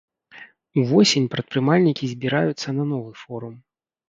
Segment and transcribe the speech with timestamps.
[0.83, 3.55] Увосень прадпрымальнікі збіраюцца на новы форум.